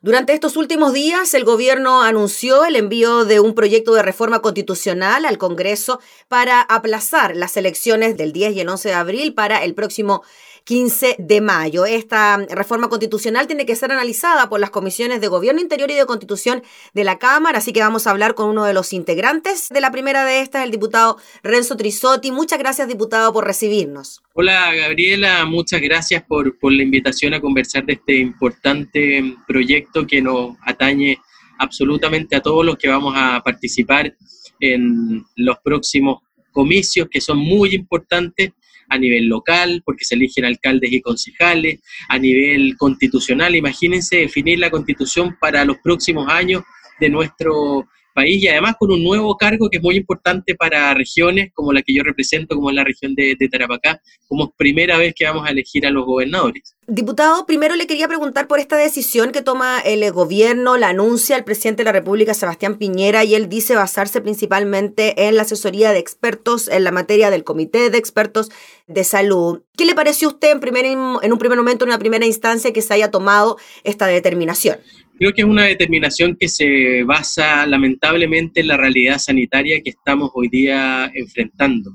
Durante 0.00 0.32
estos 0.32 0.56
últimos 0.56 0.92
días, 0.92 1.34
el 1.34 1.44
gobierno 1.44 2.02
anunció 2.02 2.64
el 2.64 2.76
envío 2.76 3.24
de 3.24 3.40
un 3.40 3.54
proyecto 3.54 3.94
de 3.94 4.02
reforma 4.02 4.40
constitucional 4.40 5.24
al 5.24 5.38
Congreso 5.38 5.98
para 6.28 6.60
aplazar 6.60 7.34
las 7.34 7.56
elecciones 7.56 8.16
del 8.16 8.32
10 8.32 8.54
y 8.54 8.60
el 8.60 8.68
11 8.68 8.90
de 8.90 8.94
abril 8.94 9.34
para 9.34 9.64
el 9.64 9.74
próximo 9.74 10.22
15 10.68 11.16
de 11.18 11.40
mayo. 11.40 11.86
Esta 11.86 12.36
reforma 12.50 12.90
constitucional 12.90 13.46
tiene 13.46 13.64
que 13.64 13.74
ser 13.74 13.90
analizada 13.90 14.50
por 14.50 14.60
las 14.60 14.68
comisiones 14.68 15.22
de 15.22 15.28
Gobierno 15.28 15.62
Interior 15.62 15.90
y 15.90 15.94
de 15.94 16.04
Constitución 16.04 16.62
de 16.92 17.04
la 17.04 17.18
Cámara, 17.18 17.56
así 17.56 17.72
que 17.72 17.80
vamos 17.80 18.06
a 18.06 18.10
hablar 18.10 18.34
con 18.34 18.50
uno 18.50 18.66
de 18.66 18.74
los 18.74 18.92
integrantes 18.92 19.70
de 19.70 19.80
la 19.80 19.90
primera 19.90 20.26
de 20.26 20.42
estas, 20.42 20.64
el 20.64 20.70
diputado 20.70 21.16
Renzo 21.42 21.78
Trisotti. 21.78 22.32
Muchas 22.32 22.58
gracias, 22.58 22.86
diputado, 22.86 23.32
por 23.32 23.46
recibirnos. 23.46 24.20
Hola, 24.34 24.74
Gabriela, 24.74 25.46
muchas 25.46 25.80
gracias 25.80 26.22
por, 26.24 26.58
por 26.58 26.70
la 26.70 26.82
invitación 26.82 27.32
a 27.32 27.40
conversar 27.40 27.86
de 27.86 27.94
este 27.94 28.18
importante 28.18 29.24
proyecto 29.46 30.06
que 30.06 30.20
nos 30.20 30.54
atañe 30.66 31.18
absolutamente 31.58 32.36
a 32.36 32.42
todos 32.42 32.62
los 32.66 32.76
que 32.76 32.88
vamos 32.88 33.14
a 33.16 33.40
participar 33.42 34.14
en 34.60 35.24
los 35.34 35.56
próximos 35.64 36.18
comicios 36.52 37.08
que 37.10 37.22
son 37.22 37.38
muy 37.38 37.74
importantes 37.74 38.50
a 38.88 38.98
nivel 38.98 39.26
local, 39.26 39.82
porque 39.84 40.04
se 40.04 40.14
eligen 40.14 40.44
alcaldes 40.44 40.92
y 40.92 41.00
concejales, 41.00 41.80
a 42.08 42.18
nivel 42.18 42.76
constitucional. 42.76 43.54
Imagínense 43.54 44.16
definir 44.16 44.58
la 44.58 44.70
constitución 44.70 45.36
para 45.40 45.64
los 45.64 45.78
próximos 45.78 46.28
años 46.28 46.62
de 47.00 47.08
nuestro 47.10 47.88
país 48.18 48.42
y 48.42 48.48
además 48.48 48.74
con 48.78 48.90
un 48.90 49.04
nuevo 49.04 49.36
cargo 49.36 49.68
que 49.70 49.76
es 49.76 49.82
muy 49.82 49.96
importante 49.96 50.56
para 50.56 50.92
regiones 50.92 51.52
como 51.54 51.72
la 51.72 51.82
que 51.82 51.94
yo 51.94 52.02
represento, 52.02 52.56
como 52.56 52.70
es 52.70 52.76
la 52.76 52.82
región 52.82 53.14
de, 53.14 53.36
Tarapacá, 53.50 54.02
como 54.26 54.50
primera 54.50 54.98
vez 54.98 55.14
que 55.16 55.24
vamos 55.24 55.46
a 55.46 55.50
elegir 55.50 55.86
a 55.86 55.90
los 55.90 56.04
gobernadores. 56.04 56.74
Diputado, 56.88 57.46
primero 57.46 57.76
le 57.76 57.86
quería 57.86 58.08
preguntar 58.08 58.48
por 58.48 58.58
esta 58.58 58.76
decisión 58.76 59.30
que 59.30 59.42
toma 59.42 59.78
el 59.78 60.10
gobierno, 60.10 60.76
la 60.76 60.88
anuncia 60.88 61.36
el 61.36 61.44
presidente 61.44 61.82
de 61.82 61.84
la 61.84 61.92
República, 61.92 62.34
Sebastián 62.34 62.76
Piñera, 62.76 63.24
y 63.24 63.34
él 63.34 63.48
dice 63.48 63.74
basarse 63.76 64.20
principalmente 64.20 65.28
en 65.28 65.36
la 65.36 65.42
asesoría 65.42 65.92
de 65.92 65.98
expertos 65.98 66.66
en 66.68 66.84
la 66.84 66.90
materia 66.90 67.30
del 67.30 67.44
Comité 67.44 67.90
de 67.90 67.98
Expertos 67.98 68.50
de 68.86 69.04
Salud. 69.04 69.62
¿Qué 69.76 69.84
le 69.84 69.94
pareció 69.94 70.28
a 70.28 70.32
usted 70.32 70.50
en, 70.50 70.60
primer, 70.60 70.86
en 70.86 70.98
un 71.32 71.38
primer 71.38 71.58
momento, 71.58 71.84
en 71.84 71.90
una 71.90 71.98
primera 71.98 72.26
instancia, 72.26 72.72
que 72.72 72.82
se 72.82 72.94
haya 72.94 73.10
tomado 73.10 73.58
esta 73.84 74.06
determinación? 74.06 74.78
Creo 75.18 75.32
que 75.32 75.42
es 75.42 75.48
una 75.48 75.64
determinación 75.64 76.36
que 76.38 76.46
se 76.46 77.02
basa 77.02 77.66
lamentablemente 77.66 78.60
en 78.60 78.68
la 78.68 78.76
realidad 78.76 79.18
sanitaria 79.18 79.80
que 79.82 79.90
estamos 79.90 80.30
hoy 80.32 80.48
día 80.48 81.10
enfrentando. 81.12 81.90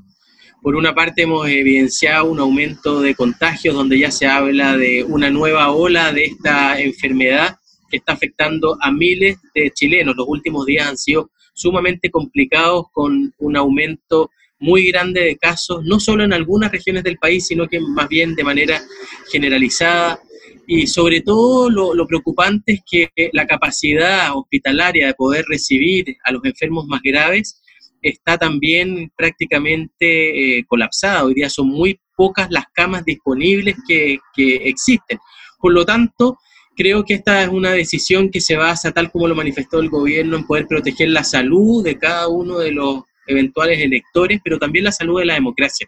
Por 0.62 0.76
una 0.76 0.94
parte 0.94 1.22
hemos 1.22 1.48
evidenciado 1.48 2.26
un 2.26 2.42
aumento 2.42 3.00
de 3.00 3.16
contagios 3.16 3.76
donde 3.76 3.98
ya 3.98 4.12
se 4.12 4.28
habla 4.28 4.76
de 4.76 5.06
una 5.06 5.30
nueva 5.30 5.72
ola 5.72 6.12
de 6.12 6.26
esta 6.26 6.82
enfermedad 6.82 7.56
que 7.90 7.96
está 7.96 8.12
afectando 8.12 8.78
a 8.82 8.92
miles 8.92 9.38
de 9.56 9.72
chilenos. 9.72 10.18
Los 10.18 10.28
últimos 10.28 10.66
días 10.66 10.90
han 10.90 10.98
sido 10.98 11.32
sumamente 11.54 12.12
complicados 12.12 12.88
con 12.92 13.34
un 13.38 13.56
aumento 13.56 14.32
muy 14.60 14.92
grande 14.92 15.22
de 15.22 15.38
casos, 15.38 15.82
no 15.86 16.02
solo 16.02 16.26
en 16.26 16.34
algunas 16.34 16.74
regiones 16.74 17.04
del 17.04 17.18
país, 17.18 17.48
sino 17.48 17.70
que 17.70 17.80
más 17.80 18.10
bien 18.10 18.36
de 18.36 18.44
manera 18.44 18.82
generalizada 19.32 20.20
y 20.68 20.88
sobre 20.88 21.22
todo 21.22 21.70
lo, 21.70 22.08
preocupante 22.08 22.74
es 22.74 22.82
que 22.90 23.10
la 23.34 23.46
capacidad 23.46 24.36
hospitalaria 24.36 25.08
de 25.08 25.14
poder 25.14 25.46
recibir 25.48 26.16
a 26.24 26.32
los 26.32 26.44
enfermos 26.46 26.86
más 26.88 27.02
graves 27.02 27.62
está 28.02 28.38
también 28.38 29.12
prácticamente 29.16 30.58
eh, 30.58 30.66
colapsada. 30.66 31.24
Hoy 31.24 31.34
día 31.34 31.50
son 31.50 31.68
muy 31.68 32.00
pocas 32.16 32.48
las 32.50 32.66
camas 32.74 33.06
disponibles 33.06 33.76
que, 33.88 34.20
que 34.36 34.56
existen. 34.68 35.20
Por 35.60 35.74
lo 35.74 35.86
tanto, 35.86 36.38
creo 36.76 37.04
que 37.04 37.16
esta 37.16 37.44
es 37.44 37.50
una 37.50 37.72
decisión 37.72 38.30
que 38.30 38.42
se 38.42 38.56
basa, 38.56 38.92
tal 38.92 39.12
como 39.12 39.28
lo 39.28 39.36
manifestó 39.36 39.80
el 39.80 39.90
gobierno, 39.90 40.38
en 40.38 40.46
poder 40.46 40.68
proteger 40.68 41.10
la 41.10 41.24
salud 41.24 41.84
de 41.84 41.98
cada 41.98 42.28
uno 42.28 42.60
de 42.60 42.72
los 42.72 43.04
eventuales 43.28 43.80
electores, 43.80 44.40
pero 44.44 44.60
también 44.60 44.86
la 44.86 44.92
salud 44.92 45.20
de 45.20 45.26
la 45.26 45.36
democracia. 45.36 45.88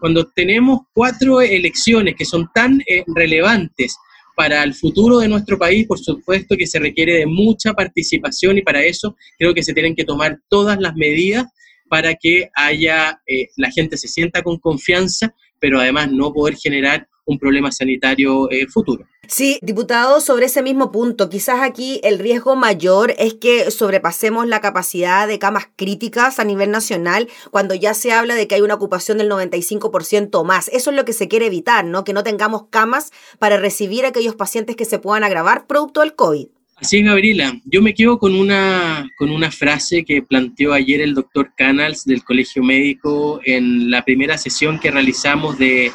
Cuando 0.00 0.26
tenemos 0.26 0.80
cuatro 0.92 1.40
elecciones 1.40 2.14
que 2.16 2.24
son 2.24 2.48
tan 2.52 2.80
eh, 2.88 3.04
relevantes 3.14 3.96
para 4.36 4.62
el 4.62 4.74
futuro 4.74 5.18
de 5.18 5.28
nuestro 5.28 5.58
país, 5.58 5.86
por 5.86 5.98
supuesto 5.98 6.56
que 6.56 6.66
se 6.66 6.78
requiere 6.78 7.14
de 7.14 7.26
mucha 7.26 7.72
participación 7.72 8.58
y 8.58 8.62
para 8.62 8.84
eso 8.84 9.16
creo 9.38 9.54
que 9.54 9.62
se 9.62 9.72
tienen 9.72 9.96
que 9.96 10.04
tomar 10.04 10.38
todas 10.48 10.78
las 10.78 10.94
medidas 10.94 11.46
para 11.88 12.14
que 12.14 12.50
haya, 12.54 13.18
eh, 13.26 13.48
la 13.56 13.70
gente 13.70 13.96
se 13.96 14.08
sienta 14.08 14.42
con 14.42 14.58
confianza, 14.58 15.34
pero 15.58 15.80
además 15.80 16.12
no 16.12 16.34
poder 16.34 16.54
generar 16.56 17.08
un 17.24 17.38
problema 17.38 17.72
sanitario 17.72 18.50
eh, 18.50 18.66
futuro. 18.66 19.06
Sí, 19.28 19.58
diputado, 19.62 20.20
sobre 20.20 20.46
ese 20.46 20.62
mismo 20.62 20.92
punto, 20.92 21.28
quizás 21.28 21.60
aquí 21.60 22.00
el 22.02 22.18
riesgo 22.18 22.56
mayor 22.56 23.14
es 23.18 23.34
que 23.34 23.70
sobrepasemos 23.70 24.46
la 24.46 24.60
capacidad 24.60 25.26
de 25.26 25.38
camas 25.38 25.68
críticas 25.76 26.38
a 26.38 26.44
nivel 26.44 26.70
nacional 26.70 27.28
cuando 27.50 27.74
ya 27.74 27.94
se 27.94 28.12
habla 28.12 28.34
de 28.34 28.46
que 28.46 28.56
hay 28.56 28.60
una 28.62 28.74
ocupación 28.74 29.18
del 29.18 29.30
95% 29.30 30.30
o 30.32 30.44
más. 30.44 30.68
Eso 30.68 30.90
es 30.90 30.96
lo 30.96 31.04
que 31.04 31.12
se 31.12 31.28
quiere 31.28 31.46
evitar, 31.46 31.84
¿no? 31.84 32.04
Que 32.04 32.12
no 32.12 32.22
tengamos 32.22 32.64
camas 32.70 33.12
para 33.38 33.56
recibir 33.56 34.04
a 34.04 34.08
aquellos 34.08 34.36
pacientes 34.36 34.76
que 34.76 34.84
se 34.84 34.98
puedan 34.98 35.24
agravar 35.24 35.66
producto 35.66 36.00
del 36.00 36.14
COVID. 36.14 36.46
Así 36.76 36.98
es, 36.98 37.04
Gabriela. 37.04 37.58
Yo 37.64 37.80
me 37.80 37.94
quedo 37.94 38.18
con 38.18 38.34
una, 38.34 39.08
con 39.16 39.30
una 39.30 39.50
frase 39.50 40.04
que 40.04 40.20
planteó 40.22 40.74
ayer 40.74 41.00
el 41.00 41.14
doctor 41.14 41.52
Canals 41.56 42.04
del 42.04 42.22
Colegio 42.22 42.62
Médico 42.62 43.40
en 43.44 43.90
la 43.90 44.04
primera 44.04 44.36
sesión 44.36 44.78
que 44.78 44.90
realizamos 44.90 45.58
de 45.58 45.90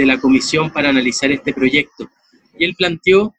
de 0.00 0.06
la 0.06 0.18
comisión 0.18 0.70
para 0.70 0.88
analizar 0.88 1.30
este 1.30 1.52
proyecto. 1.52 2.08
Y 2.60 2.66
él 2.66 2.74
planteó, 2.76 3.34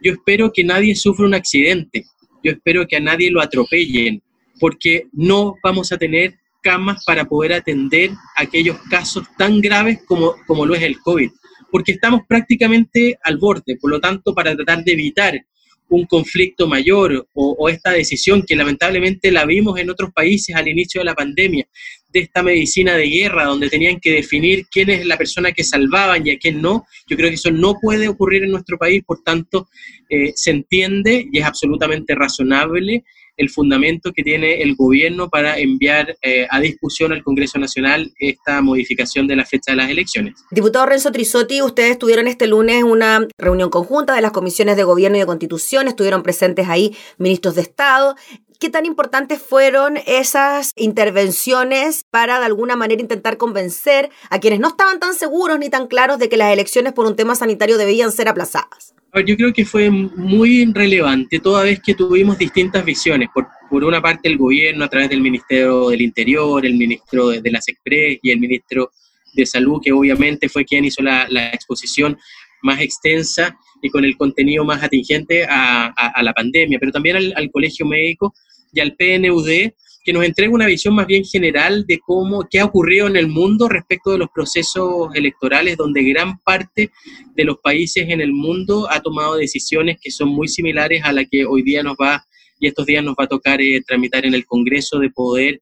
yo 0.00 0.12
espero 0.12 0.50
que 0.52 0.64
nadie 0.64 0.94
sufra 0.94 1.26
un 1.26 1.34
accidente, 1.34 2.06
yo 2.42 2.52
espero 2.52 2.86
que 2.86 2.96
a 2.96 3.00
nadie 3.00 3.30
lo 3.30 3.42
atropellen, 3.42 4.22
porque 4.58 5.08
no 5.12 5.56
vamos 5.62 5.92
a 5.92 5.98
tener 5.98 6.38
camas 6.62 7.04
para 7.04 7.24
poder 7.24 7.52
atender 7.52 8.10
aquellos 8.36 8.78
casos 8.88 9.26
tan 9.36 9.60
graves 9.60 10.00
como, 10.06 10.36
como 10.46 10.64
lo 10.64 10.74
es 10.74 10.82
el 10.82 11.00
COVID, 11.00 11.30
porque 11.70 11.92
estamos 11.92 12.22
prácticamente 12.28 13.18
al 13.24 13.38
borde, 13.38 13.76
por 13.76 13.90
lo 13.90 14.00
tanto, 14.00 14.34
para 14.34 14.54
tratar 14.54 14.84
de 14.84 14.92
evitar 14.92 15.40
un 15.88 16.06
conflicto 16.06 16.68
mayor 16.68 17.26
o, 17.34 17.68
esta 17.68 17.90
decisión 17.90 18.44
que 18.46 18.54
lamentablemente 18.54 19.32
la 19.32 19.44
vimos 19.44 19.78
en 19.78 19.90
otros 19.90 20.12
países 20.12 20.54
al 20.54 20.68
inicio 20.68 21.00
de 21.00 21.06
la 21.06 21.14
pandemia, 21.14 21.66
de 22.12 22.20
esta 22.20 22.42
medicina 22.42 22.94
de 22.94 23.08
guerra, 23.08 23.44
donde 23.44 23.68
tenían 23.68 24.00
que 24.00 24.12
definir 24.12 24.66
quién 24.70 24.90
es 24.90 25.06
la 25.06 25.16
persona 25.16 25.52
que 25.52 25.64
salvaban 25.64 26.26
y 26.26 26.30
a 26.30 26.38
quién 26.38 26.60
no. 26.60 26.86
Yo 27.06 27.16
creo 27.16 27.28
que 27.28 27.36
eso 27.36 27.50
no 27.50 27.74
puede 27.80 28.08
ocurrir 28.08 28.44
en 28.44 28.50
nuestro 28.50 28.78
país, 28.78 29.02
por 29.04 29.22
tanto, 29.22 29.68
eh, 30.08 30.32
se 30.34 30.50
entiende 30.50 31.28
y 31.30 31.38
es 31.38 31.44
absolutamente 31.44 32.14
razonable 32.14 33.04
el 33.40 33.48
fundamento 33.48 34.12
que 34.12 34.22
tiene 34.22 34.60
el 34.60 34.76
gobierno 34.76 35.30
para 35.30 35.58
enviar 35.58 36.16
eh, 36.20 36.46
a 36.50 36.60
discusión 36.60 37.12
al 37.12 37.24
Congreso 37.24 37.58
Nacional 37.58 38.12
esta 38.18 38.60
modificación 38.60 39.26
de 39.26 39.36
la 39.36 39.46
fecha 39.46 39.72
de 39.72 39.76
las 39.76 39.90
elecciones. 39.90 40.34
Diputado 40.50 40.84
Renzo 40.84 41.10
Trisotti, 41.10 41.62
ustedes 41.62 41.98
tuvieron 41.98 42.28
este 42.28 42.46
lunes 42.46 42.84
una 42.84 43.26
reunión 43.38 43.70
conjunta 43.70 44.14
de 44.14 44.20
las 44.20 44.32
comisiones 44.32 44.76
de 44.76 44.84
Gobierno 44.84 45.16
y 45.16 45.20
de 45.20 45.26
Constitución, 45.26 45.88
estuvieron 45.88 46.22
presentes 46.22 46.68
ahí 46.68 46.94
ministros 47.16 47.54
de 47.54 47.62
Estado. 47.62 48.14
¿Qué 48.60 48.68
tan 48.68 48.84
importantes 48.84 49.40
fueron 49.40 49.96
esas 50.06 50.74
intervenciones 50.76 52.04
para 52.10 52.40
de 52.40 52.44
alguna 52.44 52.76
manera 52.76 53.00
intentar 53.00 53.38
convencer 53.38 54.10
a 54.28 54.38
quienes 54.38 54.60
no 54.60 54.68
estaban 54.68 55.00
tan 55.00 55.14
seguros 55.14 55.58
ni 55.58 55.70
tan 55.70 55.86
claros 55.86 56.18
de 56.18 56.28
que 56.28 56.36
las 56.36 56.52
elecciones 56.52 56.92
por 56.92 57.06
un 57.06 57.16
tema 57.16 57.34
sanitario 57.34 57.78
debían 57.78 58.12
ser 58.12 58.28
aplazadas? 58.28 58.94
Yo 59.26 59.34
creo 59.34 59.54
que 59.54 59.64
fue 59.64 59.88
muy 59.88 60.70
relevante 60.74 61.40
toda 61.40 61.62
vez 61.62 61.80
que 61.80 61.94
tuvimos 61.94 62.36
distintas 62.36 62.84
visiones. 62.84 63.30
Por, 63.32 63.48
una 63.82 64.02
parte 64.02 64.28
el 64.28 64.36
gobierno 64.36 64.84
a 64.84 64.88
través 64.88 65.08
del 65.08 65.22
Ministerio 65.22 65.88
del 65.88 66.02
Interior, 66.02 66.66
el 66.66 66.74
ministro 66.74 67.28
de, 67.28 67.50
las 67.50 67.66
Express 67.66 68.18
y 68.20 68.30
el 68.30 68.40
ministro 68.40 68.90
de 69.32 69.46
Salud, 69.46 69.80
que 69.82 69.92
obviamente 69.92 70.50
fue 70.50 70.66
quien 70.66 70.84
hizo 70.84 71.02
la, 71.02 71.24
exposición 71.50 72.18
más 72.62 72.78
extensa 72.82 73.56
y 73.82 73.88
con 73.90 74.04
el 74.04 74.16
contenido 74.16 74.64
más 74.64 74.82
atingente 74.82 75.44
a, 75.48 76.22
la 76.22 76.32
pandemia, 76.32 76.78
pero 76.78 76.92
también 76.92 77.16
al, 77.16 77.50
Colegio 77.50 77.86
Médico 77.86 78.34
y 78.72 78.80
al 78.80 78.94
PNUD, 78.94 79.72
que 80.02 80.12
nos 80.12 80.24
entrega 80.24 80.52
una 80.52 80.66
visión 80.66 80.94
más 80.94 81.06
bien 81.06 81.24
general 81.24 81.84
de 81.86 81.98
cómo, 81.98 82.46
qué 82.50 82.60
ha 82.60 82.64
ocurrido 82.64 83.06
en 83.06 83.16
el 83.16 83.28
mundo 83.28 83.68
respecto 83.68 84.12
de 84.12 84.18
los 84.18 84.28
procesos 84.34 85.14
electorales, 85.14 85.76
donde 85.76 86.02
gran 86.02 86.38
parte 86.38 86.90
de 87.34 87.44
los 87.44 87.58
países 87.58 88.08
en 88.08 88.20
el 88.20 88.32
mundo 88.32 88.88
ha 88.90 89.00
tomado 89.00 89.36
decisiones 89.36 89.98
que 90.00 90.10
son 90.10 90.28
muy 90.28 90.48
similares 90.48 91.02
a 91.04 91.12
la 91.12 91.24
que 91.24 91.44
hoy 91.44 91.62
día 91.62 91.82
nos 91.82 91.96
va, 91.96 92.24
y 92.58 92.66
estos 92.66 92.86
días 92.86 93.04
nos 93.04 93.14
va 93.14 93.24
a 93.24 93.28
tocar 93.28 93.60
eh, 93.60 93.82
tramitar 93.86 94.24
en 94.24 94.34
el 94.34 94.46
Congreso 94.46 94.98
de 94.98 95.10
poder, 95.10 95.60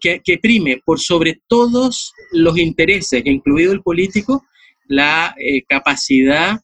que, 0.00 0.20
que, 0.24 0.38
prime 0.38 0.80
por 0.84 0.98
sobre 0.98 1.40
todos 1.46 2.12
los 2.32 2.56
intereses, 2.58 3.22
incluido 3.26 3.72
el 3.72 3.82
político, 3.82 4.42
la 4.86 5.34
eh, 5.38 5.62
capacidad 5.68 6.60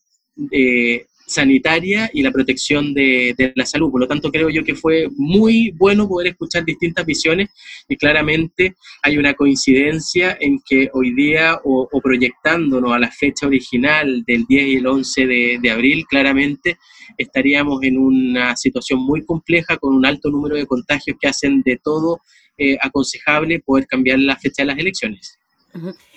de 0.48 1.06
sanitaria 1.30 2.10
y 2.12 2.22
la 2.22 2.32
protección 2.32 2.92
de, 2.92 3.52
la 3.54 3.64
salud. 3.64 3.90
Por 3.90 4.00
lo 4.00 4.08
tanto, 4.08 4.30
creo 4.30 4.50
yo 4.50 4.64
que 4.64 4.74
fue 4.74 5.08
muy 5.16 5.70
bueno 5.70 6.08
poder 6.08 6.28
escuchar 6.28 6.64
distintas 6.64 7.06
visiones 7.06 7.50
y 7.88 7.96
claramente 7.96 8.74
hay 9.02 9.16
una 9.16 9.34
coincidencia 9.34 10.36
en 10.40 10.60
que 10.68 10.90
hoy 10.92 11.14
día, 11.14 11.60
o, 11.64 11.88
proyectándonos 12.02 12.92
a 12.92 12.98
la 12.98 13.10
fecha 13.10 13.46
original 13.46 14.24
del 14.26 14.44
10 14.46 14.66
y 14.66 14.76
el 14.76 14.86
11 14.86 15.26
de, 15.62 15.70
abril, 15.70 16.04
claramente 16.08 16.78
estaríamos 17.16 17.82
en 17.82 17.96
una 17.98 18.56
situación 18.56 19.00
muy 19.00 19.24
compleja 19.24 19.76
con 19.76 19.94
un 19.94 20.04
alto 20.04 20.30
número 20.30 20.56
de 20.56 20.66
contagios 20.66 21.16
que 21.20 21.28
hacen 21.28 21.62
de 21.62 21.78
todo 21.82 22.20
eh, 22.58 22.76
aconsejable 22.80 23.60
poder 23.60 23.86
cambiar 23.86 24.18
la 24.18 24.36
fecha 24.36 24.62
de 24.62 24.66
las 24.66 24.78
elecciones. 24.78 25.39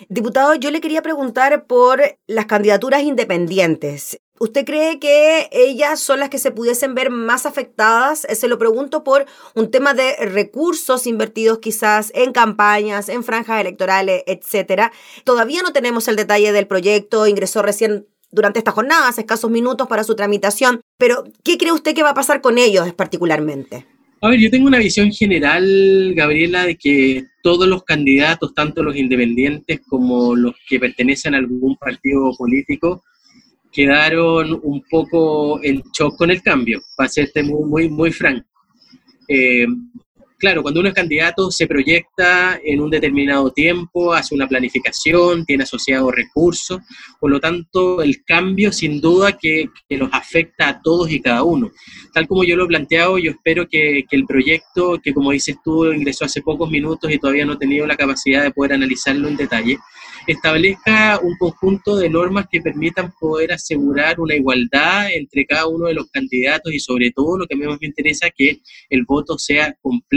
Diputado, 0.10 0.56
yo 0.56 0.72
le 0.72 0.82
quería 0.82 1.02
preguntar 1.02 1.66
por 1.66 2.02
las 2.28 2.46
candidaturas 2.46 3.04
independientes. 3.04 4.20
¿Usted 4.40 4.66
cree 4.66 5.00
que 5.00 5.48
ellas 5.52 6.00
son 6.00 6.20
las 6.20 6.30
que 6.30 6.40
se 6.40 6.52
pudiesen 6.52 6.96
ver 6.96 7.10
más 7.10 7.46
afectadas? 7.46 8.26
Eh, 8.26 8.36
se 8.36 8.48
lo 8.48 8.58
pregunto 8.58 9.04
por 9.04 9.26
un 9.56 9.72
tema 9.72 9.94
de 9.94 10.16
recursos 10.18 11.08
invertidos 11.08 11.60
quizás 11.60 12.12
en 12.16 12.34
campañas, 12.34 13.10
en 13.10 13.24
franjas 13.24 13.62
electorales, 13.62 14.24
etcétera. 14.26 14.92
Todavía 15.24 15.62
no 15.62 15.72
tenemos 15.72 16.08
el 16.08 16.16
detalle 16.16 16.52
del 16.52 16.68
proyecto, 16.68 17.28
ingresó 17.28 17.62
recién 17.62 18.08
durante 18.32 18.60
esta 18.60 18.72
jornada, 18.72 19.10
escasos 19.10 19.52
minutos 19.52 19.88
para 19.88 20.04
su 20.04 20.16
tramitación, 20.16 20.82
pero 20.98 21.24
¿qué 21.44 21.58
cree 21.58 21.72
usted 21.72 21.94
que 21.94 22.04
va 22.04 22.10
a 22.10 22.16
pasar 22.16 22.42
con 22.42 22.58
ellos 22.58 22.92
particularmente? 22.94 23.88
A 24.24 24.30
ver, 24.30 24.40
yo 24.40 24.50
tengo 24.50 24.68
una 24.68 24.78
visión 24.78 25.12
general, 25.12 26.14
Gabriela, 26.16 26.66
de 26.66 26.78
que 26.78 27.26
todos 27.42 27.68
los 27.68 27.84
candidatos, 27.84 28.54
tanto 28.54 28.82
los 28.82 28.96
independientes 28.96 29.82
como 29.86 30.34
los 30.34 30.54
que 30.66 30.80
pertenecen 30.80 31.36
a 31.36 31.40
algún 31.40 31.76
partido 31.76 32.32
político, 32.38 33.04
quedaron 33.70 34.62
un 34.64 34.82
poco 34.90 35.62
en 35.62 35.84
shock 35.94 36.18
con 36.18 36.32
el 36.32 36.42
cambio, 36.42 36.80
para 36.96 37.10
serte 37.10 37.44
muy, 37.44 37.66
muy, 37.66 37.90
muy 37.90 38.14
franco. 38.14 38.48
Eh, 39.28 39.68
claro, 40.44 40.62
cuando 40.62 40.82
uno 40.82 40.90
es 40.90 40.96
candidato 40.96 41.50
se 41.52 41.68
proyecta 41.68 42.60
en 42.62 42.82
un 42.82 42.90
determinado 42.90 43.50
tiempo, 43.54 44.14
hace 44.14 44.36
una 44.36 44.46
planificación, 44.46 45.46
tiene 45.46 45.64
asociados 45.64 46.14
recursos, 46.14 46.82
por 47.18 47.32
lo 47.32 47.40
tanto 47.40 48.02
el 48.02 48.26
cambio 48.26 48.74
sin 48.74 49.00
duda 49.00 49.38
que, 49.38 49.70
que, 49.88 49.98
los 49.98 50.10
afecta 50.12 50.68
a 50.68 50.82
todos 50.82 51.10
y 51.10 51.22
cada 51.22 51.44
uno. 51.44 51.72
Tal 52.14 52.28
como 52.28 52.44
yo 52.44 52.58
lo 52.58 52.66
he 52.66 52.68
planteado, 52.68 53.18
yo 53.20 53.32
espero 53.32 53.70
que, 53.70 54.04
que, 54.10 54.18
el 54.18 54.26
proyecto, 54.26 55.00
que 55.02 55.14
como 55.14 55.32
dices 55.32 55.56
tú, 55.64 55.86
ingresó 55.94 56.26
hace 56.26 56.42
pocos 56.42 56.70
minutos 56.70 57.10
y 57.10 57.18
todavía 57.18 57.46
no 57.46 57.54
he 57.54 57.58
tenido 57.58 57.88
la 57.88 57.96
capacidad 57.96 58.44
de 58.44 58.52
poder 58.52 58.74
analizarlo 58.74 59.30
en 59.30 59.38
detalle, 59.38 59.78
establezca 60.28 61.20
un 61.22 61.36
conjunto 61.38 61.98
de 61.98 62.10
normas 62.10 62.48
que 62.50 62.62
permitan 62.62 63.14
poder 63.20 63.54
asegurar 63.54 64.20
una 64.20 64.36
igualdad 64.36 65.12
entre 65.14 65.46
cada 65.46 65.68
uno 65.68 65.88
de 65.88 65.94
los 65.94 66.10
candidatos 66.10 66.74
y 66.74 66.80
sobre 66.80 67.12
todo 67.12 67.40
lo 67.40 67.46
que 67.46 67.56
a 67.56 67.58
mí 67.58 67.66
más 67.66 67.78
me 67.82 67.88
interesa, 67.88 68.30
que 68.36 68.62
el 68.90 69.04
voto 69.06 69.38
sea 69.38 69.76
completo 69.82 70.14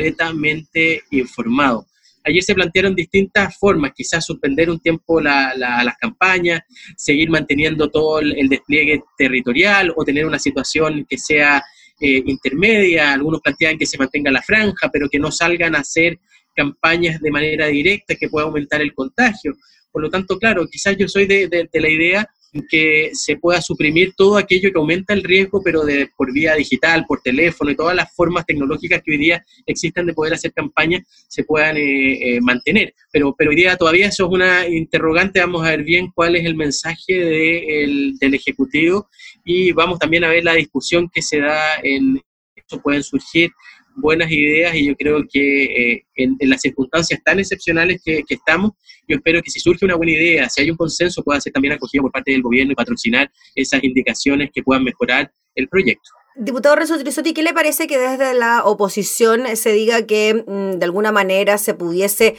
informado. 1.11 1.87
Ayer 2.25 2.43
se 2.43 2.55
plantearon 2.55 2.95
distintas 2.95 3.57
formas, 3.57 3.93
quizás 3.95 4.25
suspender 4.25 4.69
un 4.69 4.81
tiempo 4.81 5.21
las 5.21 5.97
campañas, 6.01 6.61
seguir 6.97 7.31
manteniendo 7.31 7.89
todo 7.89 8.19
el, 8.19 8.49
despliegue 8.49 9.03
territorial 9.17 9.93
o 9.97 10.05
tener 10.05 10.27
una 10.27 10.39
situación 10.39 11.07
que 11.09 11.19
sea 11.19 11.63
eh, 12.01 12.23
intermedia. 12.27 13.13
Algunos 13.13 13.41
plantean 13.41 13.79
que 13.79 13.87
se 13.87 13.97
mantenga 13.97 14.33
la 14.33 14.43
franja, 14.43 14.91
pero 14.93 15.09
que 15.09 15.21
no 15.21 15.31
salgan 15.31 15.77
a 15.77 15.81
hacer 15.81 16.19
campañas 16.55 17.21
de 17.21 17.31
manera 17.31 17.67
directa 17.67 18.17
que 18.17 18.29
pueda 18.29 18.47
aumentar 18.47 18.81
el 18.81 18.93
contagio. 18.93 19.55
Por 19.97 20.03
lo 20.03 20.11
tanto, 20.11 20.39
claro, 20.39 20.69
quizás 20.71 20.95
yo 20.99 21.09
soy 21.09 21.25
de 21.25 21.71
la 21.73 21.89
idea 21.89 22.29
que 22.69 23.13
se 23.15 23.39
pueda 23.39 23.63
suprimir 23.63 24.13
todo 24.15 24.37
aquello 24.37 24.71
que 24.71 24.79
aumenta 24.79 25.15
el 25.15 25.25
riesgo, 25.25 25.63
pero 25.65 25.87
de, 25.87 26.11
por 26.15 26.35
vía 26.35 26.55
digital, 26.55 27.07
por 27.09 27.23
teléfono 27.23 27.71
y 27.71 27.77
todas 27.77 27.97
las 27.97 28.15
formas 28.15 28.45
tecnológicas 28.45 29.01
que 29.03 29.13
hoy 29.13 29.17
día 29.17 29.43
existen 29.65 30.05
de 30.05 30.13
poder 30.13 30.35
hacer 30.35 30.53
campañas 30.53 31.01
se 31.29 31.45
puedan 31.45 31.79
eh, 31.79 32.37
eh, 32.37 32.41
mantener. 32.43 32.93
Pero, 33.11 33.35
pero 33.39 33.49
hoy 33.49 33.57
día 33.57 33.75
todavía 33.79 34.09
eso 34.09 34.27
es 34.27 34.31
una 34.31 34.69
interrogante, 34.69 35.41
vamos 35.41 35.67
a 35.67 35.71
ver 35.71 35.83
bien 35.83 36.11
cuál 36.15 36.37
es 36.37 36.45
el 36.45 36.57
mensaje 36.57 37.15
del 37.15 38.35
Ejecutivo 38.35 39.09
y 39.47 39.73
vamos 39.73 39.99
también 39.99 40.25
a 40.25 40.29
ver 40.29 40.45
la 40.45 40.53
discusión 40.53 41.09
que 41.11 41.23
se 41.23 41.41
da 41.41 41.77
en 41.83 42.21
esto 42.55 42.83
pueden 42.83 43.03
surgir 43.03 43.51
buenas 43.97 44.31
ideas 44.31 44.75
y 44.75 44.87
yo 44.87 44.97
creo 44.97 45.25
que 45.29 45.65
eh, 45.65 46.05
en, 46.15 46.37
las 46.41 46.61
circunstancias 46.61 47.21
tan 47.25 47.39
excepcionales 47.39 48.01
que, 48.05 48.23
estamos, 48.29 48.73
yo 49.09 49.17
espero 49.17 49.43
que 49.43 49.51
si 49.51 49.59
surge 49.59 49.85
una 49.85 49.97
buena 49.97 50.13
idea, 50.13 50.49
si 50.49 50.63
hay 50.63 50.71
un 50.71 50.77
consenso, 50.77 51.23
pueda 51.23 51.41
ser 51.41 51.53
también 51.53 51.75
acogido 51.75 52.03
por 52.03 52.13
parte 52.13 52.33
del 52.33 52.43
gobierno 52.43 52.73
y 52.73 52.77
patrocinar 52.77 53.31
esas 53.55 53.83
indicaciones 53.83 54.51
que 54.55 54.63
puedan 54.63 54.85
mejorar 54.85 55.33
el 55.55 55.69
proyecto. 55.69 56.11
Diputado 56.39 56.77
Renzo 56.77 56.99
Trisotti, 56.99 57.33
¿qué 57.33 57.43
le 57.43 57.55
parece 57.55 57.87
que 57.87 57.99
desde 57.99 58.35
la 58.35 58.65
oposición 58.65 59.57
se 59.57 59.73
diga 59.73 60.07
que 60.07 60.45
mm, 60.47 60.79
de 60.79 60.85
alguna 60.85 61.11
manera 61.11 61.57
se 61.57 61.73
pudiese 61.73 62.37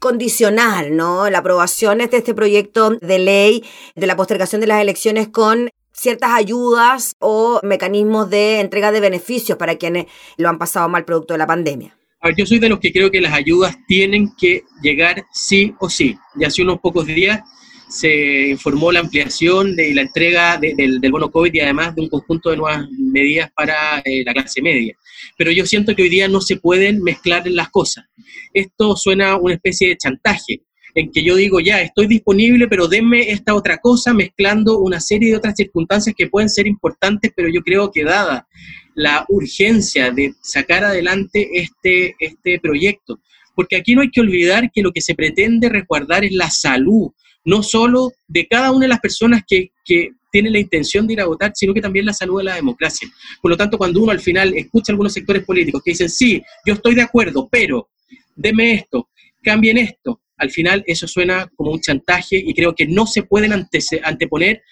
condicionar 0.00 0.90
¿no? 0.90 1.30
la 1.30 1.38
aprobación 1.38 1.98
de 1.98 2.08
este 2.10 2.34
proyecto 2.34 2.90
de 2.90 3.20
ley 3.20 3.64
de 3.94 4.08
la 4.08 4.16
postergación 4.16 4.60
de 4.60 4.66
las 4.66 4.82
elecciones 4.82 5.28
con 5.28 5.70
ciertas 5.92 6.30
ayudas 6.32 7.16
o 7.18 7.60
mecanismos 7.62 8.30
de 8.30 8.60
entrega 8.60 8.92
de 8.92 9.00
beneficios 9.00 9.58
para 9.58 9.76
quienes 9.76 10.06
lo 10.36 10.48
han 10.48 10.58
pasado 10.58 10.88
mal 10.88 11.04
producto 11.04 11.34
de 11.34 11.38
la 11.38 11.46
pandemia? 11.46 11.96
A 12.20 12.28
ver, 12.28 12.36
yo 12.36 12.46
soy 12.46 12.58
de 12.58 12.68
los 12.68 12.78
que 12.78 12.92
creo 12.92 13.10
que 13.10 13.20
las 13.20 13.32
ayudas 13.32 13.76
tienen 13.86 14.30
que 14.38 14.62
llegar 14.80 15.24
sí 15.32 15.74
o 15.80 15.90
sí. 15.90 16.16
Ya 16.36 16.46
hace 16.46 16.62
unos 16.62 16.78
pocos 16.80 17.06
días 17.06 17.40
se 17.88 18.48
informó 18.48 18.90
la 18.90 19.00
ampliación 19.00 19.76
de 19.76 19.92
la 19.94 20.02
entrega 20.02 20.56
del, 20.56 21.00
bono 21.10 21.30
COVID 21.30 21.52
y 21.52 21.60
además 21.60 21.94
de 21.94 22.02
un 22.02 22.08
conjunto 22.08 22.50
de 22.50 22.56
nuevas 22.56 22.86
medidas 22.90 23.50
para 23.54 23.98
eh, 24.04 24.22
la 24.24 24.32
clase 24.32 24.62
media. 24.62 24.96
Pero 25.36 25.50
yo 25.50 25.66
siento 25.66 25.94
que 25.94 26.02
hoy 26.02 26.08
día 26.08 26.28
no 26.28 26.40
se 26.40 26.56
pueden 26.56 27.02
mezclar 27.02 27.46
las 27.48 27.68
cosas. 27.70 28.06
Esto 28.54 28.96
suena 28.96 29.32
a 29.32 29.36
una 29.36 29.54
especie 29.54 29.88
de 29.88 29.96
chantaje 29.96 30.62
en 30.94 31.10
que 31.10 31.22
yo 31.22 31.36
digo, 31.36 31.60
ya, 31.60 31.80
estoy 31.80 32.06
disponible, 32.06 32.68
pero 32.68 32.88
denme 32.88 33.30
esta 33.30 33.54
otra 33.54 33.78
cosa, 33.78 34.12
mezclando 34.12 34.78
una 34.78 35.00
serie 35.00 35.30
de 35.30 35.36
otras 35.36 35.54
circunstancias 35.56 36.14
que 36.16 36.28
pueden 36.28 36.48
ser 36.48 36.66
importantes, 36.66 37.32
pero 37.34 37.48
yo 37.48 37.62
creo 37.62 37.90
que 37.90 38.04
dada 38.04 38.46
la 38.94 39.24
urgencia 39.28 40.10
de 40.10 40.34
sacar 40.42 40.84
adelante 40.84 41.48
este, 41.54 42.14
este 42.18 42.60
proyecto, 42.60 43.20
porque 43.54 43.76
aquí 43.76 43.94
no 43.94 44.02
hay 44.02 44.10
que 44.10 44.20
olvidar 44.20 44.70
que 44.72 44.82
lo 44.82 44.92
que 44.92 45.00
se 45.00 45.14
pretende 45.14 45.68
resguardar 45.68 46.24
es 46.24 46.32
la 46.32 46.50
salud, 46.50 47.10
no 47.44 47.62
solo 47.62 48.12
de 48.28 48.46
cada 48.46 48.70
una 48.70 48.84
de 48.84 48.88
las 48.88 49.00
personas 49.00 49.42
que, 49.46 49.72
que 49.84 50.10
tienen 50.30 50.52
la 50.52 50.58
intención 50.58 51.06
de 51.06 51.12
ir 51.12 51.20
a 51.20 51.26
votar, 51.26 51.52
sino 51.54 51.74
que 51.74 51.80
también 51.80 52.06
la 52.06 52.14
salud 52.14 52.38
de 52.38 52.44
la 52.44 52.54
democracia. 52.54 53.08
Por 53.40 53.50
lo 53.50 53.56
tanto, 53.56 53.76
cuando 53.76 54.02
uno 54.02 54.12
al 54.12 54.20
final 54.20 54.54
escucha 54.56 54.92
algunos 54.92 55.12
sectores 55.12 55.44
políticos 55.44 55.82
que 55.84 55.92
dicen, 55.92 56.08
sí, 56.08 56.42
yo 56.66 56.74
estoy 56.74 56.94
de 56.94 57.02
acuerdo, 57.02 57.48
pero 57.50 57.90
deme 58.34 58.72
esto, 58.72 59.10
cambien 59.42 59.78
esto, 59.78 60.21
al 60.42 60.50
final 60.50 60.82
eso 60.88 61.06
suena 61.06 61.48
como 61.54 61.70
un 61.70 61.80
chantaje 61.80 62.36
y 62.36 62.52
creo 62.52 62.74
que 62.74 62.84
no 62.84 63.06
se 63.06 63.22
pueden 63.22 63.52
anteponer 63.52 64.62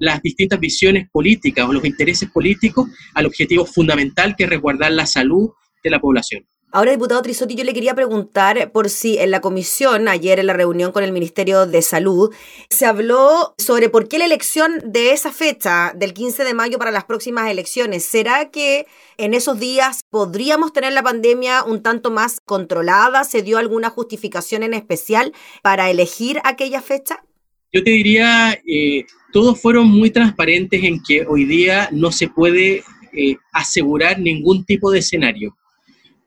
las 0.00 0.20
distintas 0.22 0.58
visiones 0.58 1.08
políticas 1.12 1.68
o 1.68 1.72
los 1.72 1.84
intereses 1.84 2.28
políticos 2.28 2.88
al 3.14 3.26
objetivo 3.26 3.64
fundamental 3.64 4.34
que 4.36 4.44
es 4.44 4.50
resguardar 4.50 4.90
la 4.90 5.06
salud 5.06 5.50
de 5.84 5.90
la 5.90 6.00
población. 6.00 6.44
Ahora, 6.72 6.92
diputado 6.92 7.20
Trisotti, 7.20 7.56
yo 7.56 7.64
le 7.64 7.74
quería 7.74 7.96
preguntar 7.96 8.70
por 8.70 8.90
si 8.90 9.18
en 9.18 9.32
la 9.32 9.40
comisión, 9.40 10.06
ayer 10.06 10.38
en 10.38 10.46
la 10.46 10.52
reunión 10.52 10.92
con 10.92 11.02
el 11.02 11.10
Ministerio 11.10 11.66
de 11.66 11.82
Salud, 11.82 12.32
se 12.68 12.86
habló 12.86 13.56
sobre 13.58 13.88
por 13.88 14.06
qué 14.06 14.18
la 14.18 14.26
elección 14.26 14.80
de 14.84 15.10
esa 15.10 15.32
fecha, 15.32 15.92
del 15.96 16.14
15 16.14 16.44
de 16.44 16.54
mayo 16.54 16.78
para 16.78 16.92
las 16.92 17.06
próximas 17.06 17.50
elecciones. 17.50 18.04
¿Será 18.04 18.50
que 18.52 18.86
en 19.16 19.34
esos 19.34 19.58
días 19.58 20.02
podríamos 20.10 20.72
tener 20.72 20.92
la 20.92 21.02
pandemia 21.02 21.64
un 21.64 21.82
tanto 21.82 22.12
más 22.12 22.40
controlada? 22.40 23.24
¿Se 23.24 23.42
dio 23.42 23.58
alguna 23.58 23.90
justificación 23.90 24.62
en 24.62 24.74
especial 24.74 25.32
para 25.62 25.90
elegir 25.90 26.40
aquella 26.44 26.80
fecha? 26.80 27.24
Yo 27.72 27.82
te 27.82 27.90
diría, 27.90 28.52
eh, 28.64 29.06
todos 29.32 29.60
fueron 29.60 29.88
muy 29.88 30.10
transparentes 30.10 30.84
en 30.84 31.02
que 31.02 31.26
hoy 31.26 31.46
día 31.46 31.88
no 31.90 32.12
se 32.12 32.28
puede 32.28 32.84
eh, 33.12 33.36
asegurar 33.52 34.20
ningún 34.20 34.64
tipo 34.64 34.92
de 34.92 35.00
escenario 35.00 35.56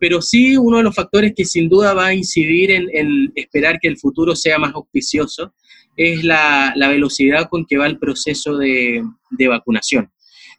pero 0.04 0.22
sí 0.22 0.58
uno 0.58 0.80
de 0.80 0.84
los 0.84 0.94
factores 0.94 1.32
que 1.34 1.46
sin 1.46 1.70
duda 1.70 1.94
va 1.94 2.08
a 2.08 2.14
incidir 2.14 2.72
en, 2.72 3.32
esperar 3.36 3.80
que 3.82 3.88
el 3.88 3.98
futuro 3.98 4.36
sea 4.36 4.60
más 4.60 4.74
auspicioso 4.76 5.54
es 5.96 6.26
la, 6.26 6.74
velocidad 6.76 7.48
con 7.50 7.66
que 7.66 7.78
va 7.78 7.88
el 7.88 7.98
proceso 7.98 8.58
de, 8.58 9.02
vacunación. 9.48 10.12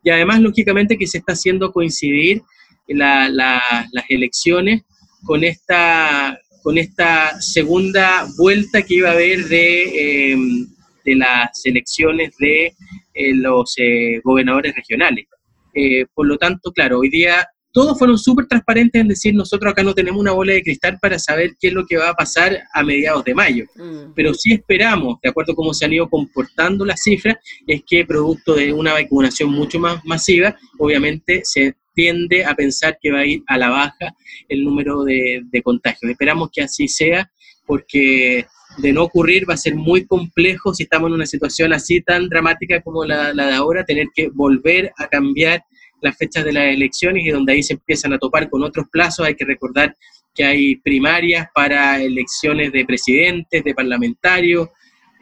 Y 0.03 0.09
además, 0.09 0.41
lógicamente, 0.41 0.97
que 0.97 1.07
se 1.07 1.19
está 1.19 1.35
haciendo 1.35 1.73
coincidir 1.73 2.41
las 2.89 3.63
elecciones 4.09 4.85
con 5.27 5.45
esta, 5.45 6.41
con 6.63 6.79
esta 6.79 7.39
segunda 7.39 8.27
vuelta 8.39 8.81
que 8.81 8.95
iba 8.95 9.11
a 9.11 9.13
haber 9.13 9.45
de, 9.45 10.33
em, 10.33 10.67
las 11.05 11.51
elecciones 11.67 12.35
de 12.39 12.73
eh, 13.13 13.35
los 13.35 13.75
eh, 13.77 14.23
gobernadores 14.25 14.75
regionales. 14.75 15.27
Eh, 15.75 16.07
por 16.15 16.27
lo 16.27 16.39
tanto, 16.39 16.73
claro, 16.73 17.01
hoy 17.01 17.11
día 17.11 17.47
todos 17.75 17.99
fueron 17.99 18.17
súper 18.17 18.47
transparentes 18.47 19.01
en 19.01 19.09
decir 19.09 19.35
nosotros 19.35 19.73
acá 19.73 19.83
no 19.83 19.95
tenemos 19.95 20.21
una 20.21 20.31
bola 20.31 20.53
de 20.53 20.63
cristal 20.63 20.97
para 21.03 21.19
saber 21.19 21.57
qué 21.59 21.69
es 21.69 21.75
lo 21.75 21.85
que 21.85 21.97
va 21.97 22.11
a 22.11 22.15
pasar 22.15 22.57
a 22.73 22.85
mediados 22.85 23.25
de 23.25 23.35
mayo, 23.35 23.65
mm. 23.75 24.13
pero 24.15 24.33
sí 24.33 24.53
esperamos, 24.53 25.19
de 25.21 25.29
acuerdo 25.29 25.53
a 25.53 25.57
cómo 25.57 25.75
se 25.75 25.85
han 25.85 25.93
ido 25.93 26.09
comportando 26.09 26.85
las 26.85 27.03
cifras, 27.03 27.37
es 27.67 27.83
que 27.85 28.07
producto 28.07 28.55
de 28.55 28.73
una 28.73 28.93
vacunación 28.93 29.51
mucho 29.51 29.81
más 29.81 30.05
masiva, 30.05 30.57
obviamente 30.79 31.41
se 31.43 31.75
tiende 31.95 32.45
a 32.45 32.55
pensar 32.55 32.97
que 33.03 33.11
va 33.11 33.21
a 33.21 33.27
ir 33.27 33.43
a 33.49 33.59
la 33.59 33.71
baja 33.71 34.15
el 34.49 34.65
número 34.65 35.03
de, 35.03 35.43
contagios. 35.65 36.11
Esperamos 36.13 36.51
que 36.53 36.63
así 36.63 36.87
sea 36.87 37.29
porque 37.67 38.47
de 38.79 38.93
no 38.93 39.05
ocurrir 39.05 39.49
va 39.49 39.55
a 39.55 39.57
ser 39.57 39.75
muy 39.75 40.07
complejo 40.07 40.75
si 40.75 40.85
estamos 40.85 41.09
en 41.09 41.15
una 41.15 41.27
situación 41.27 41.73
así 41.73 42.01
tan 42.03 42.29
dramática 42.29 42.81
como 42.83 43.05
la, 43.05 43.33
la 43.33 43.47
de 43.47 43.55
ahora, 43.55 43.85
tener 43.85 44.09
que 44.15 44.29
volver 44.29 44.93
a 44.97 45.09
cambiar 45.09 45.65
las 46.01 46.17
fechas 46.17 46.45
de 46.45 46.53
las 46.53 46.65
elecciones 46.75 47.25
y 47.25 47.31
donde 47.31 47.55
ahí 47.55 47.63
se 47.63 47.75
empiezan 47.75 48.13
a 48.13 48.19
topar 48.19 48.49
con 48.51 48.63
otros 48.63 48.87
plazos. 48.91 49.27
Hay 49.27 49.35
que 49.35 49.45
recordar 49.45 49.97
que 50.35 50.45
hay 50.45 50.77
primarias 50.77 51.47
para 51.55 52.01
elecciones 52.03 52.73
de 52.73 52.85
presidentes, 52.85 53.65
de 53.65 53.75
parlamentarios. 53.75 54.69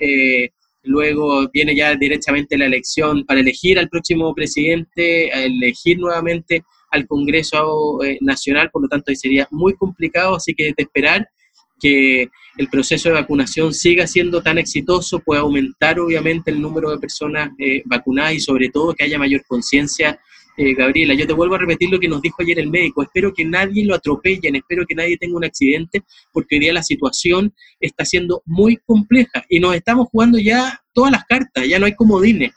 Eh, 0.00 0.50
luego 0.84 1.48
viene 1.52 1.76
ya 1.76 1.94
directamente 1.94 2.58
la 2.58 2.66
elección 2.66 3.24
para 3.24 3.40
elegir 3.40 3.78
al 3.78 3.88
próximo 3.88 4.34
presidente, 4.34 5.32
a 5.32 5.44
elegir 5.44 5.98
nuevamente 5.98 6.64
al 6.90 7.06
Congreso 7.06 8.02
eh, 8.02 8.18
Nacional, 8.20 8.70
por 8.70 8.82
lo 8.82 8.88
tanto 8.88 9.10
ahí 9.10 9.16
sería 9.16 9.48
muy 9.50 9.74
complicado, 9.74 10.36
así 10.36 10.54
que 10.54 10.68
es 10.68 10.76
de 10.76 10.82
esperar 10.82 11.28
que 11.80 12.28
el 12.58 12.68
proceso 12.68 13.08
de 13.08 13.16
vacunación 13.16 13.74
siga 13.74 14.06
siendo 14.06 14.42
tan 14.42 14.58
exitoso, 14.58 15.18
pueda 15.18 15.40
aumentar 15.40 15.98
obviamente 15.98 16.50
el 16.50 16.60
número 16.60 16.90
de 16.90 16.98
personas 16.98 17.50
eh, 17.58 17.82
vacunadas 17.86 18.34
y 18.34 18.40
sobre 18.40 18.68
todo 18.68 18.94
que 18.94 19.04
haya 19.04 19.18
mayor 19.18 19.42
conciencia 19.46 20.20
eh, 20.56 20.74
Gabriela, 20.74 21.14
yo 21.14 21.26
te 21.26 21.32
vuelvo 21.32 21.54
a 21.54 21.58
repetir 21.58 21.90
lo 21.90 21.98
que 21.98 22.08
nos 22.08 22.20
dijo 22.20 22.36
ayer 22.40 22.58
el 22.58 22.68
médico. 22.68 23.02
Espero 23.02 23.32
que 23.32 23.44
nadie 23.44 23.84
lo 23.84 23.94
atropellen, 23.94 24.56
espero 24.56 24.84
que 24.86 24.94
nadie 24.94 25.16
tenga 25.16 25.36
un 25.36 25.44
accidente, 25.44 26.02
porque 26.32 26.56
hoy 26.56 26.60
día 26.60 26.72
la 26.72 26.82
situación 26.82 27.54
está 27.80 28.04
siendo 28.04 28.42
muy 28.44 28.76
compleja 28.76 29.44
y 29.48 29.60
nos 29.60 29.74
estamos 29.74 30.08
jugando 30.10 30.38
ya 30.38 30.80
todas 30.92 31.10
las 31.10 31.24
cartas, 31.24 31.66
ya 31.66 31.78
no 31.78 31.86
hay 31.86 31.94
comodines. 31.94 32.52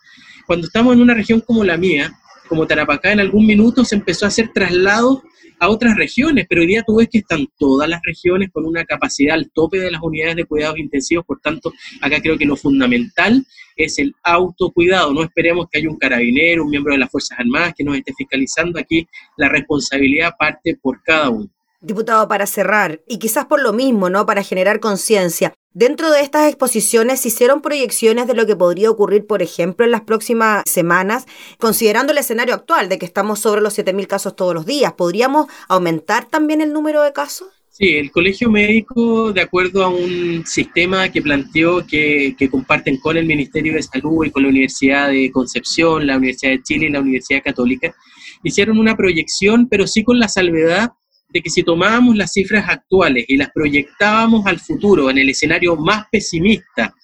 Cuando 0.46 0.68
estamos 0.68 0.94
en 0.94 1.02
una 1.02 1.14
región 1.14 1.42
como 1.42 1.64
la 1.64 1.78
mía, 1.78 2.14
como 2.48 2.68
Tarapacá, 2.68 3.12
en 3.12 3.20
algún 3.20 3.46
minuto 3.46 3.84
se 3.84 3.96
empezó 3.96 4.26
a 4.26 4.28
hacer 4.28 4.52
traslados 4.54 5.22
a 5.60 5.70
otras 5.70 5.96
regiones, 5.96 6.46
pero 6.50 6.62
hoy 6.62 6.68
día 6.68 6.84
tú 6.86 6.98
ves 6.98 7.08
que 7.10 7.20
están 7.20 7.48
todas 7.58 7.88
las 7.88 8.02
regiones 8.04 8.50
con 8.52 8.66
una 8.66 8.84
capacidad 8.84 9.36
al 9.36 9.50
tope 9.52 9.80
de 9.80 9.90
las 9.90 10.02
unidades 10.02 10.36
de 10.36 10.46
cuidados 10.46 10.78
intensivos, 10.78 11.26
por 11.26 11.40
tanto, 11.40 11.72
acá 12.02 12.22
creo 12.22 12.38
que 12.38 12.46
lo 12.46 12.58
fundamental 12.58 13.46
es 13.76 14.00
el 14.00 14.16
autocuidado, 14.24 15.14
no 15.14 15.24
esperemos 15.24 15.68
que 15.70 15.80
haya 15.80 15.90
un 15.90 15.98
carabinero, 15.98 16.64
un 16.64 16.70
miembro 16.70 16.94
de 16.94 17.00
las 17.00 17.10
Fuerzas 17.10 17.40
Armadas 17.40 17.74
que 17.78 17.84
nos 17.84 17.98
esté 17.98 18.14
fiscalizando, 18.18 18.80
aquí 18.80 19.08
la 19.38 19.50
responsabilidad 19.50 20.34
parte 20.38 20.78
por 20.82 21.02
cada 21.04 21.30
uno. 21.30 21.50
Diputado, 21.82 22.28
para 22.28 22.46
cerrar, 22.46 23.02
y 23.08 23.20
quizás 23.20 23.46
por 23.46 23.62
lo 23.62 23.74
mismo, 23.74 24.10
¿no? 24.10 24.26
Para 24.26 24.44
generar 24.44 24.80
conciencia, 24.80 25.54
Dentro 25.78 26.10
de 26.10 26.22
estas 26.22 26.48
exposiciones 26.48 27.20
se 27.20 27.28
hicieron 27.28 27.62
proyecciones 27.62 28.28
de 28.28 28.34
lo 28.34 28.46
que 28.46 28.56
podría 28.56 28.90
ocurrir, 28.90 29.28
por 29.28 29.42
ejemplo, 29.42 29.86
en 29.86 29.92
las 29.92 30.00
próximas 30.00 30.64
semanas, 30.66 31.26
considerando 31.60 32.14
el 32.14 32.18
escenario 32.18 32.56
actual 32.56 32.88
de 32.88 32.98
que 32.98 33.06
estamos 33.06 33.42
sobre 33.42 33.60
los 33.60 33.78
7.000 33.78 34.08
casos 34.08 34.38
todos 34.38 34.54
los 34.54 34.66
días. 34.66 34.94
¿Podríamos 34.94 35.48
aumentar 35.68 36.28
también 36.28 36.62
el 36.62 36.72
número 36.72 37.02
de 37.02 37.12
casos? 37.12 37.50
Sí, 37.78 37.98
el 37.98 38.10
Colegio 38.10 38.50
Médico, 38.50 39.34
de 39.34 39.42
acuerdo 39.42 39.84
a 39.84 39.90
un 39.90 40.46
sistema 40.46 41.10
que 41.10 41.22
planteó 41.22 41.86
que, 41.86 42.34
que, 42.40 42.50
comparten 42.50 42.98
con 43.02 43.18
el 43.18 43.26
Ministerio 43.26 43.74
de 43.74 43.84
Salud 43.84 44.24
y 44.24 44.32
con 44.32 44.44
la 44.44 44.50
Universidad 44.50 45.10
de 45.10 45.30
Concepción, 45.30 46.08
la 46.08 46.16
Universidad 46.16 46.54
de 46.54 46.64
Chile 46.64 46.86
y 46.86 46.92
la 46.92 47.02
Universidad 47.02 47.44
Católica, 47.44 47.94
hicieron 48.44 48.78
una 48.78 48.96
proyección, 48.96 49.68
pero 49.68 49.88
sí 49.88 50.06
con 50.06 50.20
la 50.20 50.30
salvedad 50.30 50.92
de 51.28 51.42
que 51.42 51.50
si 51.50 51.64
tomábamos 51.64 52.16
las 52.16 52.32
cifras 52.32 52.64
actuales 52.70 53.26
y 53.28 53.36
las 53.36 53.50
proyectábamos 53.54 54.46
al 54.46 54.62
futuro 54.62 55.10
en 55.10 55.18
el 55.18 55.28
escenario 55.28 55.76
más 55.76 56.06
pesimista 56.10 56.96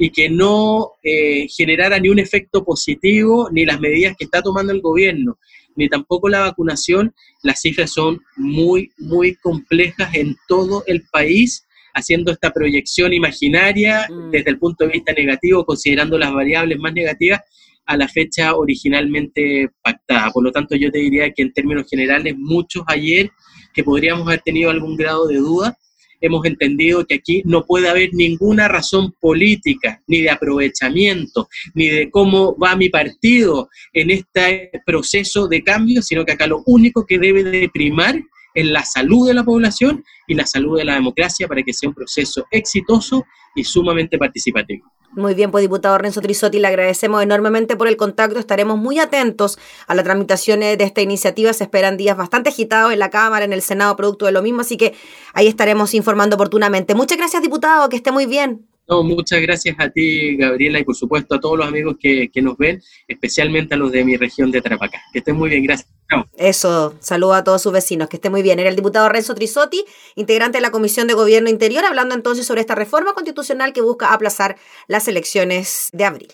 y 0.00 0.08
que 0.10 0.30
no 0.30 0.92
eh, 1.02 1.46
generara 1.54 2.00
ni 2.00 2.08
un 2.08 2.18
efecto 2.18 2.64
positivo, 2.64 3.50
ni 3.52 3.66
las 3.66 3.78
medidas 3.80 4.16
que 4.18 4.24
está 4.24 4.40
tomando 4.40 4.72
el 4.72 4.80
gobierno, 4.80 5.38
ni 5.76 5.90
tampoco 5.90 6.30
la 6.30 6.40
vacunación, 6.40 7.14
las 7.42 7.60
cifras 7.60 7.90
son 7.92 8.18
muy, 8.34 8.90
muy 8.96 9.34
complejas 9.36 10.14
en 10.14 10.36
todo 10.48 10.84
el 10.86 11.02
país, 11.12 11.66
haciendo 11.92 12.32
esta 12.32 12.50
proyección 12.50 13.12
imaginaria 13.12 14.06
mm. 14.08 14.30
desde 14.30 14.50
el 14.52 14.58
punto 14.58 14.86
de 14.86 14.92
vista 14.92 15.12
negativo, 15.12 15.66
considerando 15.66 16.18
las 16.18 16.32
variables 16.32 16.78
más 16.78 16.94
negativas 16.94 17.40
a 17.84 17.98
la 17.98 18.08
fecha 18.08 18.54
originalmente 18.56 19.68
pactada. 19.82 20.30
Por 20.30 20.44
lo 20.44 20.50
tanto, 20.50 20.76
yo 20.76 20.90
te 20.90 20.98
diría 20.98 21.30
que 21.30 21.42
en 21.42 21.52
términos 21.52 21.84
generales, 21.90 22.34
muchos 22.38 22.84
ayer 22.86 23.30
que 23.74 23.84
podríamos 23.84 24.26
haber 24.26 24.40
tenido 24.40 24.70
algún 24.70 24.96
grado 24.96 25.26
de 25.26 25.36
duda, 25.36 25.76
hemos 26.20 26.44
entendido 26.44 27.06
que 27.06 27.16
aquí 27.16 27.42
no 27.44 27.64
puede 27.64 27.88
haber 27.88 28.10
ninguna 28.12 28.68
razón 28.68 29.14
política, 29.20 30.02
ni 30.06 30.22
de 30.22 30.30
aprovechamiento, 30.30 31.48
ni 31.74 31.88
de 31.88 32.10
cómo 32.10 32.56
va 32.56 32.76
mi 32.76 32.88
partido 32.88 33.68
en 33.92 34.10
este 34.10 34.70
proceso 34.84 35.48
de 35.48 35.62
cambio, 35.62 36.02
sino 36.02 36.24
que 36.24 36.32
acá 36.32 36.46
lo 36.46 36.62
único 36.66 37.06
que 37.06 37.18
debe 37.18 37.42
de 37.44 37.68
primar 37.68 38.20
es 38.54 38.66
la 38.66 38.84
salud 38.84 39.28
de 39.28 39.34
la 39.34 39.44
población 39.44 40.04
y 40.26 40.34
la 40.34 40.46
salud 40.46 40.78
de 40.78 40.84
la 40.84 40.94
democracia 40.94 41.46
para 41.48 41.62
que 41.62 41.72
sea 41.72 41.88
un 41.88 41.94
proceso 41.94 42.44
exitoso 42.50 43.24
y 43.54 43.64
sumamente 43.64 44.18
participativo. 44.18 44.90
Muy 45.12 45.34
bien, 45.34 45.50
pues 45.50 45.62
diputado 45.62 45.98
Renzo 45.98 46.20
Trisotti, 46.20 46.60
le 46.60 46.68
agradecemos 46.68 47.20
enormemente 47.20 47.76
por 47.76 47.88
el 47.88 47.96
contacto. 47.96 48.38
Estaremos 48.38 48.78
muy 48.78 49.00
atentos 49.00 49.58
a 49.88 49.94
la 49.96 50.04
tramitación 50.04 50.60
de 50.60 50.76
esta 50.78 51.00
iniciativa. 51.00 51.52
Se 51.52 51.64
esperan 51.64 51.96
días 51.96 52.16
bastante 52.16 52.50
agitados 52.50 52.92
en 52.92 53.00
la 53.00 53.10
Cámara, 53.10 53.44
en 53.44 53.52
el 53.52 53.60
Senado, 53.60 53.96
producto 53.96 54.26
de 54.26 54.32
lo 54.32 54.40
mismo, 54.40 54.60
así 54.60 54.76
que 54.76 54.94
ahí 55.34 55.48
estaremos 55.48 55.94
informando 55.94 56.36
oportunamente. 56.36 56.94
Muchas 56.94 57.18
gracias, 57.18 57.42
diputado, 57.42 57.88
que 57.88 57.96
esté 57.96 58.12
muy 58.12 58.26
bien. 58.26 58.69
No, 58.90 59.04
muchas 59.04 59.40
gracias 59.40 59.76
a 59.78 59.88
ti, 59.88 60.36
Gabriela, 60.36 60.80
y 60.80 60.84
por 60.84 60.96
supuesto 60.96 61.36
a 61.36 61.40
todos 61.40 61.56
los 61.56 61.68
amigos 61.68 61.94
que, 62.00 62.28
que 62.28 62.42
nos 62.42 62.58
ven, 62.58 62.82
especialmente 63.06 63.74
a 63.74 63.76
los 63.76 63.92
de 63.92 64.04
mi 64.04 64.16
región 64.16 64.50
de 64.50 64.60
Tarapacá. 64.60 65.00
Que 65.12 65.20
estén 65.20 65.36
muy 65.36 65.48
bien, 65.48 65.62
gracias. 65.62 65.88
Eso, 66.36 66.96
saludo 66.98 67.34
a 67.34 67.44
todos 67.44 67.62
sus 67.62 67.72
vecinos, 67.72 68.08
que 68.08 68.16
esté 68.16 68.30
muy 68.30 68.42
bien. 68.42 68.58
Era 68.58 68.68
el 68.68 68.74
diputado 68.74 69.08
Renzo 69.08 69.36
Trisotti, 69.36 69.84
integrante 70.16 70.58
de 70.58 70.62
la 70.62 70.72
Comisión 70.72 71.06
de 71.06 71.14
Gobierno 71.14 71.48
Interior, 71.48 71.84
hablando 71.84 72.16
entonces 72.16 72.44
sobre 72.48 72.62
esta 72.62 72.74
reforma 72.74 73.14
constitucional 73.14 73.72
que 73.72 73.80
busca 73.80 74.12
aplazar 74.12 74.56
las 74.88 75.06
elecciones 75.06 75.88
de 75.92 76.04
abril. 76.04 76.32